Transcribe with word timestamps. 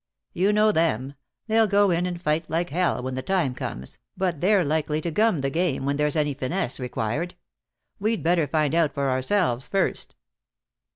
"You 0.33 0.51
know 0.51 0.71
them. 0.71 1.13
They'll 1.45 1.67
go 1.67 1.91
in 1.91 2.07
and 2.07 2.19
fight 2.19 2.49
like 2.49 2.71
hell 2.71 3.03
when 3.03 3.13
the 3.13 3.21
time 3.21 3.53
comes, 3.53 3.99
but 4.17 4.41
they're 4.41 4.63
likely 4.65 4.99
to 4.99 5.11
gum 5.11 5.41
the 5.41 5.51
game 5.51 5.85
where 5.85 5.93
there's 5.93 6.15
any 6.15 6.33
finesse 6.33 6.79
required. 6.79 7.35
We'd 7.99 8.23
better 8.23 8.47
find 8.47 8.73
out 8.73 8.95
for 8.95 9.11
ourselves 9.11 9.67
first." 9.67 10.15